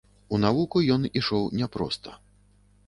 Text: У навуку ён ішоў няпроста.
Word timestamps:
У 0.35 0.39
навуку 0.45 0.81
ён 0.95 1.05
ішоў 1.21 1.43
няпроста. 1.61 2.21